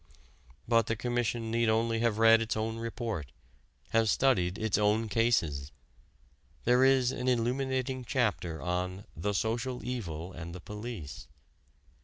But 0.67 0.87
the 0.87 0.95
Commission 0.95 1.51
need 1.51 1.69
only 1.69 1.99
have 1.99 2.17
read 2.17 2.41
its 2.41 2.57
own 2.57 2.77
report, 2.79 3.31
have 3.89 4.09
studied 4.09 4.57
its 4.57 4.75
own 4.79 5.07
cases. 5.07 5.71
There 6.65 6.83
is 6.83 7.11
an 7.11 7.27
illuminating 7.27 8.03
chapter 8.05 8.59
on 8.63 9.05
"The 9.15 9.33
Social 9.33 9.85
Evil 9.85 10.33
and 10.33 10.55
the 10.55 10.59
Police." 10.59 11.27